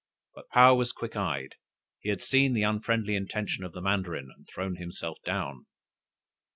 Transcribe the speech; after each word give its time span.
But 0.33 0.49
Paou 0.49 0.77
was 0.79 0.93
quick 0.93 1.15
eyed. 1.15 1.57
He 1.99 2.09
had 2.09 2.23
seen 2.23 2.53
the 2.55 2.63
unfriendly 2.63 3.15
intention 3.15 3.63
of 3.63 3.73
the 3.73 3.81
mandarin, 3.83 4.31
and 4.35 4.47
thrown 4.47 4.77
himself 4.77 5.19
down. 5.23 5.67